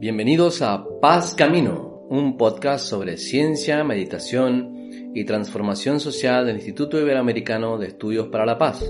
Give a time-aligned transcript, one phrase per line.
[0.00, 7.76] Bienvenidos a Paz Camino, un podcast sobre ciencia, meditación y transformación social del Instituto Iberoamericano
[7.76, 8.82] de Estudios para la Paz,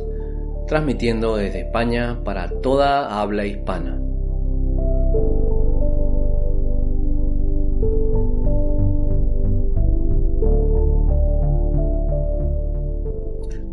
[0.68, 4.00] transmitiendo desde España para toda habla hispana.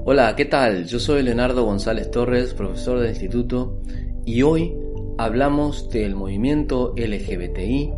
[0.05, 0.85] Hola, ¿qué tal?
[0.87, 3.79] Yo soy Leonardo González Torres, profesor del instituto,
[4.25, 4.86] y hoy
[5.17, 7.93] hablamos del movimiento LGBTI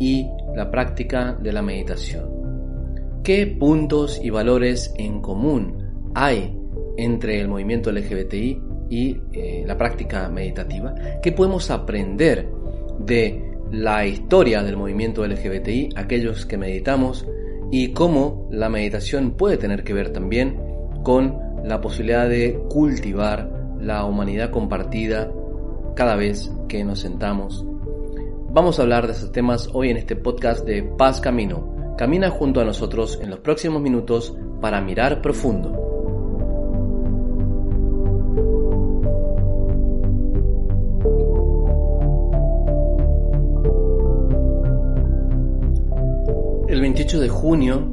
[0.00, 3.22] y la práctica de la meditación.
[3.22, 6.58] ¿Qué puntos y valores en común hay
[6.96, 10.94] entre el movimiento LGBTI y eh, la práctica meditativa?
[11.22, 12.48] ¿Qué podemos aprender
[12.98, 17.26] de la historia del movimiento LGBTI, aquellos que meditamos,
[17.70, 20.60] y cómo la meditación puede tener que ver también
[21.02, 23.50] con la posibilidad de cultivar
[23.80, 25.32] la humanidad compartida
[25.94, 27.64] cada vez que nos sentamos.
[28.50, 31.94] Vamos a hablar de esos temas hoy en este podcast de Paz Camino.
[31.96, 35.80] Camina junto a nosotros en los próximos minutos para mirar profundo.
[46.68, 47.92] El 28 de junio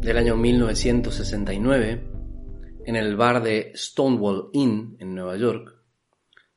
[0.00, 2.04] del año 1969,
[2.86, 5.77] en el bar de Stonewall Inn en Nueva York,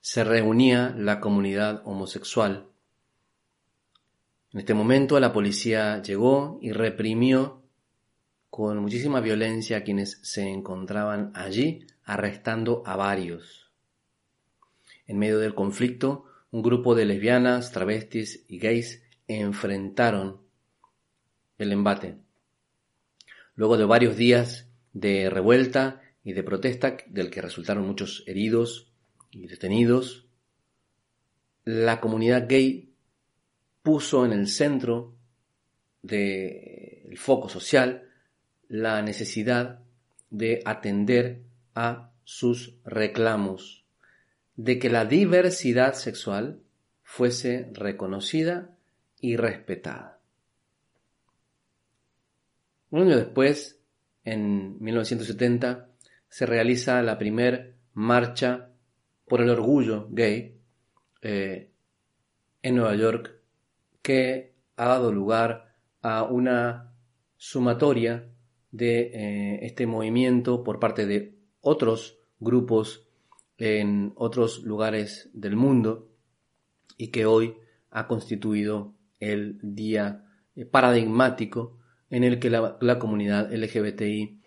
[0.01, 2.67] se reunía la comunidad homosexual.
[4.51, 7.61] En este momento la policía llegó y reprimió
[8.49, 13.71] con muchísima violencia a quienes se encontraban allí, arrestando a varios.
[15.07, 20.41] En medio del conflicto, un grupo de lesbianas, travestis y gays enfrentaron
[21.57, 22.17] el embate.
[23.55, 28.90] Luego de varios días de revuelta y de protesta, del que resultaron muchos heridos,
[29.31, 30.27] y detenidos,
[31.63, 32.93] la comunidad gay
[33.81, 35.15] puso en el centro
[36.01, 38.09] del foco social
[38.67, 39.79] la necesidad
[40.29, 41.41] de atender
[41.75, 43.85] a sus reclamos,
[44.55, 46.61] de que la diversidad sexual
[47.03, 48.75] fuese reconocida
[49.19, 50.19] y respetada.
[52.89, 53.79] Un año después,
[54.23, 55.89] en 1970,
[56.29, 58.70] se realiza la primer marcha
[59.31, 60.59] por el orgullo gay
[61.21, 61.71] eh,
[62.61, 63.33] en Nueva York
[64.01, 66.93] que ha dado lugar a una
[67.37, 68.27] sumatoria
[68.71, 73.07] de eh, este movimiento por parte de otros grupos
[73.57, 76.09] en otros lugares del mundo
[76.97, 77.55] y que hoy
[77.89, 80.25] ha constituido el día
[80.57, 84.41] eh, paradigmático en el que la, comunidad LGBTI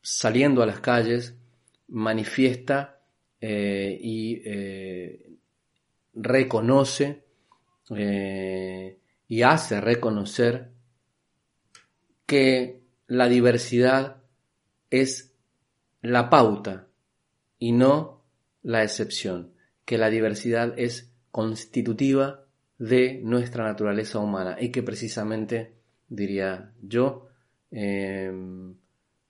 [0.00, 1.36] saliendo a las calles
[1.90, 3.00] manifiesta
[3.40, 5.32] eh, y eh,
[6.14, 7.24] reconoce
[7.96, 10.70] eh, y hace reconocer
[12.26, 14.22] que la diversidad
[14.88, 15.34] es
[16.02, 16.88] la pauta
[17.58, 18.24] y no
[18.62, 19.52] la excepción,
[19.84, 22.44] que la diversidad es constitutiva
[22.78, 24.56] de nuestra naturaleza humana.
[24.60, 25.74] Y que precisamente,
[26.08, 27.28] diría yo,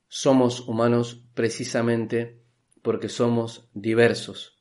[0.08, 2.39] somos humanos precisamente
[2.82, 4.58] porque somos diversos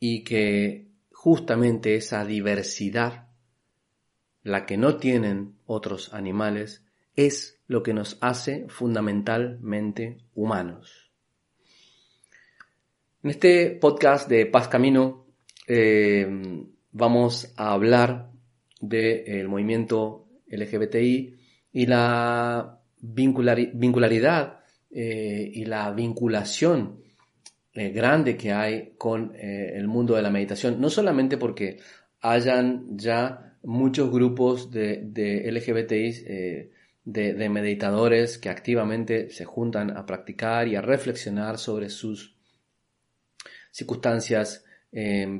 [0.00, 3.28] y que justamente esa diversidad,
[4.42, 6.84] la que no tienen otros animales,
[7.16, 11.10] es lo que nos hace fundamentalmente humanos.
[13.22, 15.26] En este podcast de Paz Camino
[15.66, 18.30] eh, vamos a hablar
[18.80, 21.36] del movimiento LGBTI
[21.72, 24.57] y la vincularidad
[24.90, 27.02] eh, y la vinculación
[27.74, 31.78] eh, grande que hay con eh, el mundo de la meditación, no solamente porque
[32.20, 36.70] hayan ya muchos grupos de, de LGBTI,
[37.04, 42.36] de, meditadores que activamente se juntan a practicar y a reflexionar sobre sus
[43.70, 44.64] circunstancias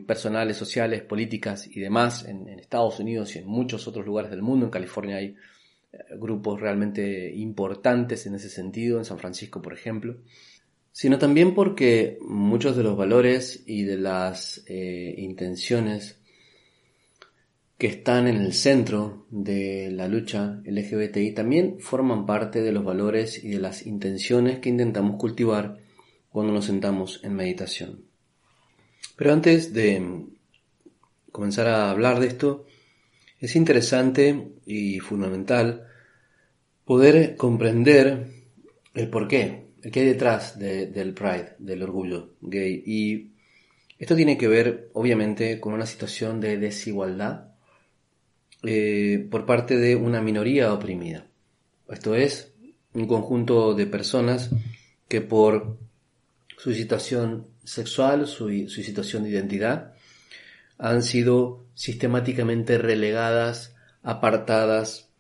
[0.07, 4.43] personales, sociales, políticas y demás en, en, Estados Unidos y en muchos otros lugares del
[4.43, 4.67] mundo.
[4.67, 5.37] En California hay
[6.19, 10.17] grupos realmente importantes en ese sentido, en San Francisco, por ejemplo,
[10.93, 16.19] sino también porque muchos de los valores y de las eh, intenciones
[17.79, 23.43] que están en el centro de la lucha LGBTI también forman parte de los valores
[23.43, 25.79] y de las intenciones que intentamos cultivar
[26.31, 28.05] cuando nos sentamos en meditación.
[29.17, 30.27] Pero antes de
[31.31, 32.67] comenzar a hablar de esto,
[33.41, 35.87] es interesante y fundamental
[36.85, 38.27] poder comprender
[38.95, 42.83] el porqué, el que hay detrás del pride, del orgullo gay.
[42.85, 43.31] Y
[43.99, 47.53] Esto tiene que ver, obviamente, con una situación de desigualdad
[48.65, 51.27] eh, por parte de una minoría oprimida.
[51.89, 52.53] Esto es,
[52.95, 54.51] un conjunto de personas
[55.09, 55.79] que por
[56.57, 59.95] su situación sexual, su, situación de identidad,
[60.79, 65.11] han sido sistemáticamente relegadas, apartadas,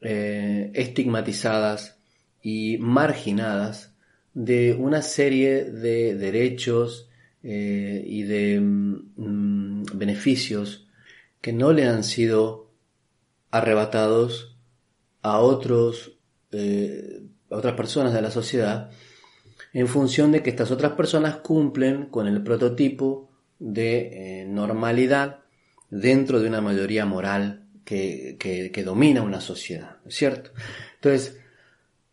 [0.00, 1.98] eh, estigmatizadas
[2.42, 3.94] y marginadas
[4.34, 7.10] de una serie de derechos
[7.42, 10.86] eh, y de mm, beneficios
[11.40, 12.70] que no le han sido
[13.50, 14.56] arrebatados
[15.22, 16.18] a otros
[16.52, 18.90] eh, a otras personas de la sociedad
[19.72, 23.27] en función de que estas otras personas cumplen con el prototipo
[23.58, 25.40] de eh, normalidad
[25.90, 30.50] dentro de una mayoría moral que, que, domina una sociedad, cierto?
[30.96, 31.38] Entonces,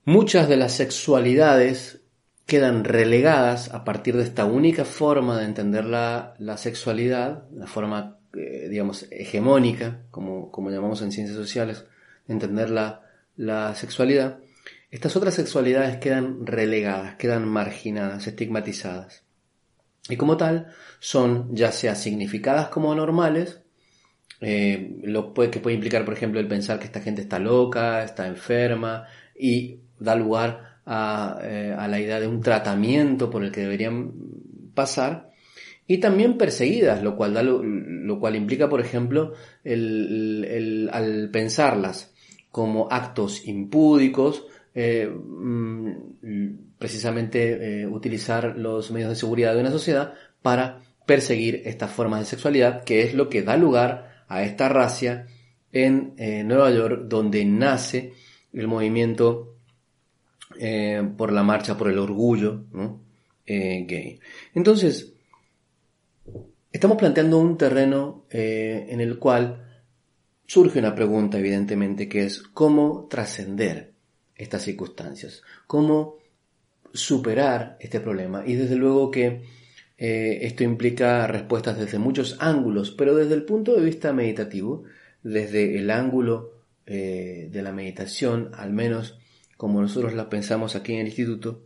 [0.05, 1.99] muchas de las sexualidades
[2.45, 8.19] quedan relegadas a partir de esta única forma de entender la, la sexualidad, la forma,
[8.33, 11.83] eh, digamos, hegemónica, como, como llamamos en ciencias sociales,
[12.27, 13.01] de entender la,
[13.35, 14.39] la sexualidad,
[14.91, 19.24] estas otras sexualidades quedan relegadas, quedan marginadas, estigmatizadas.
[20.09, 20.67] Y como tal,
[20.99, 23.61] son ya sea significadas como normales,
[24.41, 28.27] eh, lo que puede implicar, por ejemplo, el pensar que esta gente está loca, está
[28.27, 29.07] enferma,
[29.37, 34.13] y da lugar a, eh, la idea de un tratamiento por el que deberían
[34.73, 35.31] pasar,
[35.87, 42.13] y también perseguidas, lo cual, da lo, cual implica, por ejemplo, al pensarlas
[42.51, 44.45] como actos impúdicos,
[44.77, 51.91] eh, mm, precisamente eh, utilizar los medios de seguridad de una sociedad para perseguir estas
[51.91, 55.27] formas de sexualidad, que es lo que da lugar a esta racia
[55.71, 58.11] en eh, Nueva York, donde nace
[58.51, 59.53] el movimiento
[61.17, 62.63] por la marcha por el orgullo
[63.45, 64.19] gay.
[64.53, 65.13] Entonces,
[66.71, 69.83] estamos planteando un terreno en el cual
[70.45, 73.94] surge una pregunta, evidentemente, que es cómo trascender
[74.35, 76.17] estas circunstancias, cómo
[76.93, 78.43] superar este problema.
[78.45, 79.43] Y desde luego que
[79.97, 84.83] eh, esto implica respuestas desde muchos ángulos, pero desde el punto de vista meditativo,
[85.23, 86.53] desde el ángulo
[86.85, 89.17] eh, de la meditación, al menos
[89.57, 91.63] como nosotros la pensamos aquí en el instituto,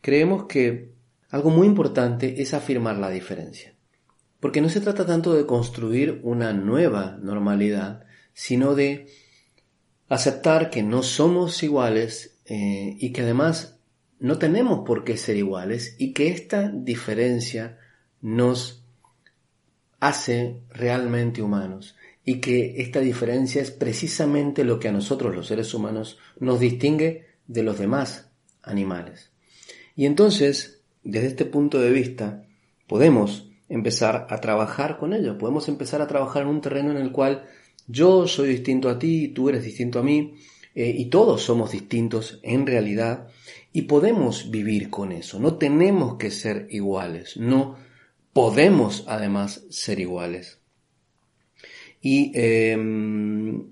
[0.00, 0.92] creemos que
[1.30, 3.74] algo muy importante es afirmar la diferencia.
[4.38, 9.06] Porque no se trata tanto de construir una nueva normalidad, sino de
[10.12, 13.78] aceptar que no somos iguales eh, y que además
[14.18, 17.78] no tenemos por qué ser iguales y que esta diferencia
[18.20, 18.84] nos
[20.00, 25.72] hace realmente humanos y que esta diferencia es precisamente lo que a nosotros los seres
[25.72, 28.30] humanos nos distingue de los demás
[28.62, 29.30] animales.
[29.96, 32.44] Y entonces, desde este punto de vista,
[32.86, 37.12] podemos empezar a trabajar con ello, podemos empezar a trabajar en un terreno en el
[37.12, 37.46] cual
[37.86, 40.34] yo soy distinto a ti, tú eres distinto a mí,
[40.74, 43.28] eh, y todos somos distintos en realidad,
[43.72, 45.38] y podemos vivir con eso.
[45.38, 47.76] No tenemos que ser iguales, no
[48.32, 50.58] podemos además ser iguales.
[52.00, 53.68] Y em,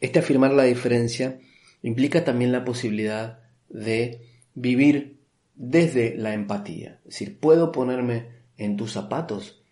[0.00, 1.38] este afirmar la diferencia
[1.82, 4.22] implica también la posibilidad de
[4.54, 5.18] vivir
[5.54, 7.00] desde la empatía.
[7.04, 9.62] Es decir, puedo ponerme en tus zapatos,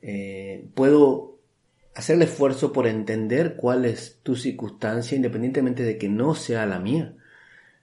[0.00, 1.35] eh, puedo
[1.96, 6.78] hacer el esfuerzo por entender cuál es tu circunstancia independientemente de que no sea la
[6.78, 7.16] mía.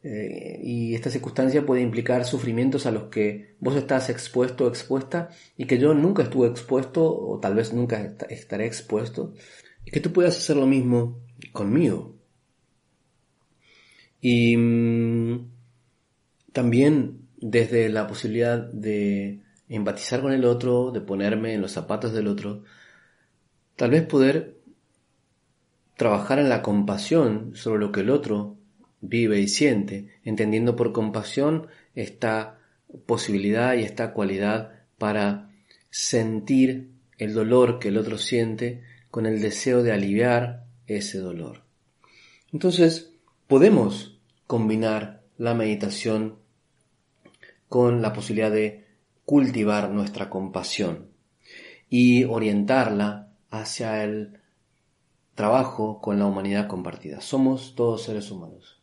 [0.03, 5.29] Eh, y esta circunstancia puede implicar sufrimientos a los que vos estás expuesto o expuesta
[5.57, 9.33] y que yo nunca estuve expuesto o tal vez nunca estaré expuesto
[9.83, 11.19] y que tú puedas hacer lo mismo
[11.51, 12.15] conmigo.
[14.21, 15.49] Y mm,
[16.51, 22.27] también desde la posibilidad de empatizar con el otro, de ponerme en los zapatos del
[22.27, 22.63] otro,
[23.75, 24.57] Tal vez poder
[25.97, 28.57] trabajar en la compasión sobre lo que el otro
[29.01, 32.59] vive y siente, entendiendo por compasión esta
[33.05, 35.49] posibilidad y esta cualidad para
[35.89, 41.63] sentir el dolor que el otro siente con el deseo de aliviar ese dolor.
[42.51, 43.11] Entonces,
[43.47, 46.37] podemos combinar la meditación
[47.69, 48.85] con la posibilidad de
[49.25, 51.07] cultivar nuestra compasión
[51.89, 53.22] y orientarla
[53.53, 54.39] hacia el
[55.35, 57.21] trabajo con la humanidad compartida.
[57.21, 58.81] Somos todos seres humanos.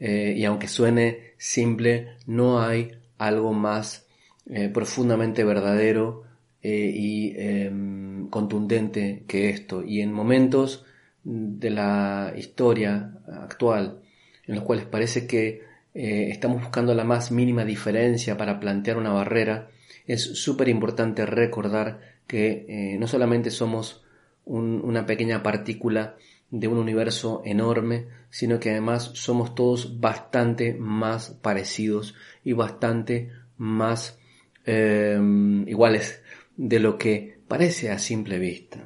[0.00, 4.06] Eh, y aunque suene simple, no hay algo más
[4.46, 6.24] eh, profundamente verdadero
[6.62, 9.84] eh, y em, contundente que esto.
[9.84, 10.84] Y en momentos
[11.22, 14.00] de la historia actual,
[14.46, 19.70] en los cuales parece que estamos buscando la más mínima diferencia para plantear una barrera,
[20.06, 24.04] es súper importante recordar que eh, no solamente somos
[24.44, 26.14] una pequeña partícula
[26.48, 34.16] de un universo enorme, sino que además somos todos bastante más parecidos y bastante más
[34.64, 36.22] em, iguales
[36.56, 38.78] de lo que parece a simple vista.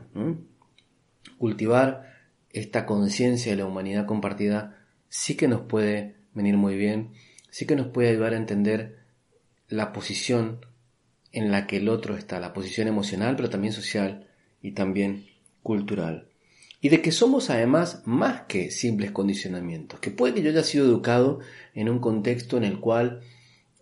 [1.37, 2.15] Cultivar
[2.49, 7.13] esta conciencia de la humanidad compartida sí que nos puede venir muy bien,
[7.51, 9.01] sí que nos puede ayudar a entender
[9.69, 10.61] la posición
[11.35, 14.29] en la que el otro está, la posición emocional, pero también social
[14.63, 15.27] y también
[15.63, 16.29] cultural.
[16.81, 20.87] Y de que somos además más que simples condicionamientos, que puede que yo haya sido
[20.87, 21.41] educado
[21.75, 23.21] en un contexto en el cual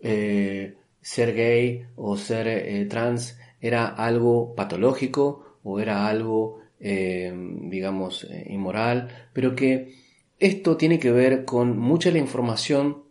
[0.01, 7.31] eh, ser gay o ser eh, trans era algo patológico o era algo, eh,
[7.63, 9.93] digamos, inmoral, pero que
[10.39, 13.03] esto tiene que ver con mucha la información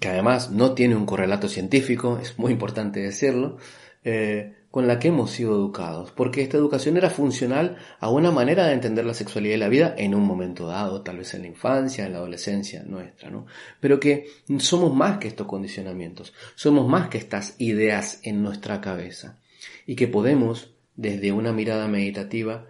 [0.00, 3.56] que además no tiene un correlato científico, es muy importante decirlo,
[4.04, 8.66] eh, con la que hemos sido educados, porque esta educación era funcional a una manera
[8.66, 11.48] de entender la sexualidad y la vida en un momento dado, tal vez en la
[11.48, 13.46] infancia, en la adolescencia nuestra, ¿no?
[13.80, 14.26] Pero que
[14.58, 19.38] somos más que estos condicionamientos, somos más que estas ideas en nuestra cabeza,
[19.86, 22.66] y que podemos, desde una mirada meditativa,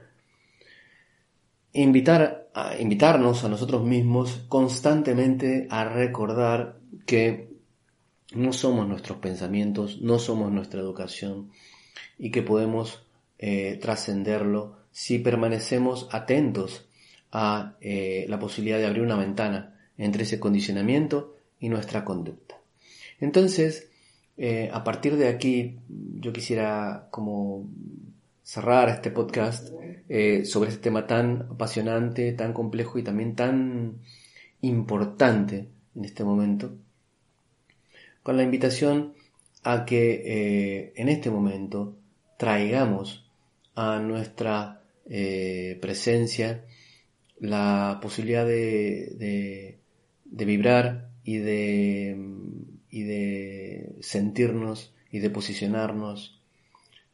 [1.72, 7.48] invitar a, invitarnos a nosotros mismos constantemente a recordar que
[8.34, 11.50] no somos nuestros pensamientos, no somos nuestra educación
[12.18, 13.02] y que podemos
[13.38, 16.86] eh, trascenderlo si permanecemos atentos
[17.32, 22.56] a eh, la posibilidad de abrir una ventana entre ese condicionamiento y nuestra conducta.
[23.20, 23.88] Entonces,
[24.36, 27.70] eh, a partir de aquí, yo quisiera como
[28.42, 29.68] cerrar este podcast
[30.44, 33.98] sobre este tema tan apasionante, tan complejo y también tan
[34.60, 36.76] importante en este momento,
[38.22, 39.14] con la invitación
[39.62, 41.96] a que eh, en este momento
[42.36, 43.28] traigamos
[43.74, 46.64] a nuestra eh, presencia
[47.38, 49.78] la posibilidad de,
[50.24, 52.16] vibrar y de,
[52.90, 56.40] y de sentirnos y de posicionarnos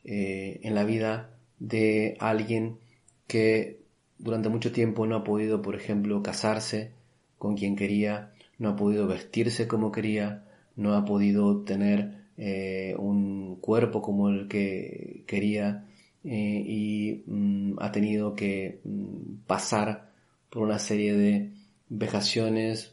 [0.04, 2.78] eh, en la vida de alguien
[3.26, 3.82] que
[4.18, 6.92] durante mucho tiempo no ha podido, por ejemplo, casarse
[7.38, 10.43] con quien quería, no ha podido vestirse como quería,
[10.76, 15.84] no ha podido tener eh, un cuerpo como el que quería
[16.24, 20.10] eh, y mm, ha tenido que mm, pasar
[20.50, 21.50] por una serie de
[21.88, 22.92] vejaciones,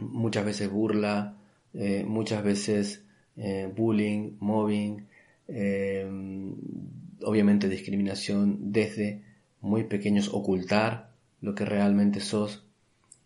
[0.00, 1.36] muchas veces burla,
[1.74, 3.04] eh, muchas veces
[3.74, 5.06] bullying, mobbing,
[7.24, 9.22] obviamente discriminación desde
[9.62, 12.62] muy pequeños, ocultar lo que realmente sos,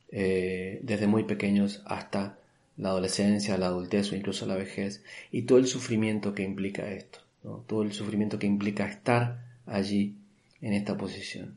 [0.08, 2.38] desde muy pequeños hasta
[2.76, 7.20] la adolescencia, la adultez o incluso la vejez, y todo el sufrimiento que implica esto,
[7.66, 10.16] todo el sufrimiento que implica estar allí
[10.60, 11.56] en esta posición.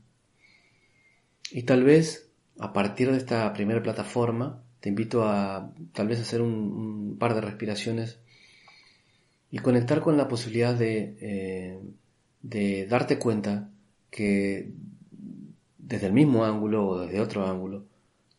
[1.52, 6.42] Y tal vez a partir de esta primera plataforma te invito a tal vez hacer
[6.42, 8.20] un, par de respiraciones
[9.50, 11.80] y conectar con la posibilidad de, eh,
[12.42, 13.70] de darte cuenta
[14.12, 14.72] que
[15.78, 17.86] desde el mismo ángulo o desde otro ángulo,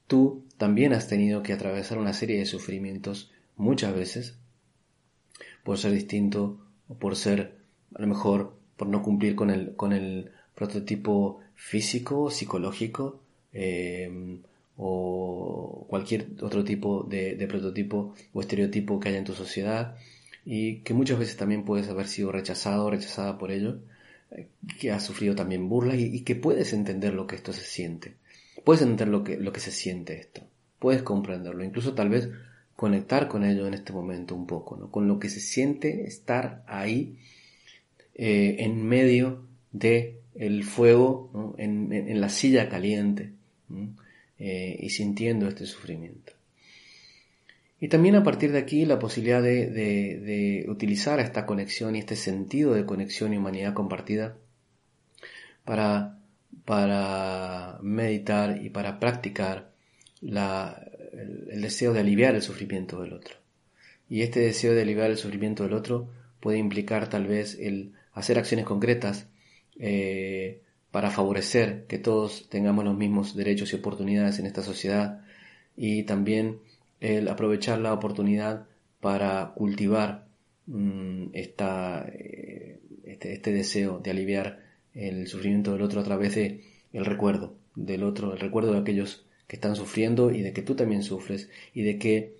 [0.06, 4.36] tú también has tenido que atravesar una serie de sufrimientos muchas veces
[5.62, 7.54] por ser distinto o por ser,
[7.94, 13.20] a lo mejor, por no cumplir con el, con el prototipo físico, psicológico
[13.52, 14.40] eh,
[14.76, 19.96] o cualquier otro tipo de, prototipo o estereotipo que haya en tu sociedad
[20.44, 23.78] y que muchas veces también puedes haber sido rechazado o rechazada por ello,
[24.32, 24.48] eh,
[24.80, 28.14] que has sufrido también burlas y que puedes entender lo que esto se siente.
[28.64, 30.42] Puedes entender lo que, lo que se siente esto,
[30.78, 32.28] puedes comprenderlo, incluso tal vez
[32.76, 34.90] conectar con ello en este momento un poco, ¿no?
[34.90, 37.16] con lo que se siente estar ahí
[38.14, 40.18] eh, en medio de
[40.62, 43.32] fuego, en, la silla caliente
[44.38, 46.32] eh, y sintiendo este sufrimiento.
[47.80, 52.16] Y también a partir de aquí la posibilidad de, de, utilizar esta conexión y este
[52.16, 54.36] sentido de conexión y humanidad compartida
[55.64, 56.18] para
[56.68, 59.70] para meditar y para practicar
[60.20, 63.36] el, deseo de aliviar el sufrimiento del otro.
[64.10, 66.10] Y este deseo de aliviar el sufrimiento del otro
[66.40, 69.28] puede implicar tal vez el hacer acciones concretas
[69.78, 70.60] eh,
[70.90, 75.24] para favorecer que todos tengamos los mismos derechos y oportunidades en esta sociedad
[75.74, 76.58] y también
[77.00, 78.66] el aprovechar la oportunidad
[79.00, 80.26] para cultivar
[80.66, 84.67] mm, esta, eh, este, este deseo de aliviar
[84.98, 89.24] el sufrimiento del otro a través de el recuerdo del otro, el recuerdo de aquellos
[89.46, 92.36] que están sufriendo y de que tú también sufres y de que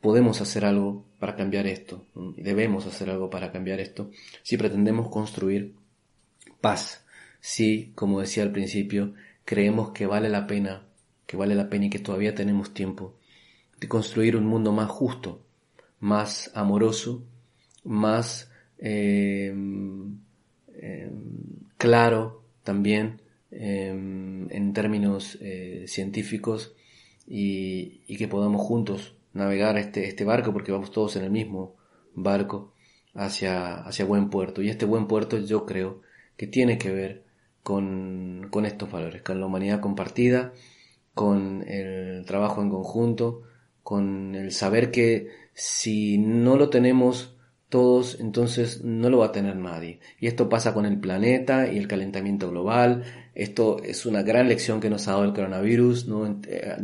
[0.00, 2.06] podemos hacer algo para cambiar esto,
[2.36, 4.10] debemos hacer algo para cambiar esto,
[4.42, 5.74] si pretendemos construir
[6.60, 7.04] paz,
[7.40, 10.86] si, como decía al principio, creemos que vale la pena,
[11.26, 13.16] que vale la pena y que todavía tenemos tiempo
[13.78, 15.44] de construir un mundo más justo,
[16.00, 17.24] más amoroso,
[17.84, 19.54] más eh,
[20.76, 21.10] eh,
[21.76, 25.38] claro también eh, en términos
[25.86, 26.74] científicos
[27.26, 31.74] y, que podamos juntos navegar este, este barco porque vamos todos en el mismo
[32.14, 32.72] barco
[33.14, 34.62] hacia, hacia buen puerto.
[34.62, 36.02] Y este buen puerto yo creo
[36.36, 37.24] que tiene que ver
[37.62, 40.52] con, con estos valores, con la humanidad compartida,
[41.14, 43.42] con el trabajo en conjunto,
[43.82, 47.31] con el saber que si no lo tenemos
[47.72, 49.98] todos, entonces no lo va a tener nadie.
[50.20, 53.04] Y esto pasa con el planeta y el calentamiento global.
[53.34, 56.38] Esto es una gran lección que nos ha dado el coronavirus, ¿no?
[56.46, 56.76] Eh,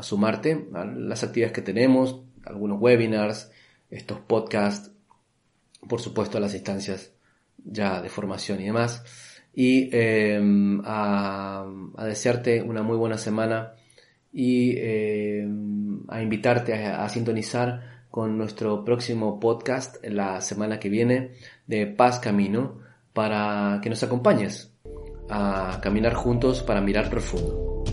[0.00, 3.50] sumarte a las actividades que tenemos, algunos webinars,
[3.90, 4.90] estos podcasts,
[5.88, 7.12] por supuesto las instancias
[7.64, 9.02] ya de formación y demás.
[9.54, 11.66] Y em, a,
[12.04, 13.74] desearte una muy buena semana
[14.32, 21.32] y em, a invitarte a, sintonizar con nuestro próximo podcast la semana que viene
[21.66, 22.80] de Paz Camino
[23.12, 24.72] para que nos acompañes
[25.28, 27.84] a caminar juntos para mirar profundo.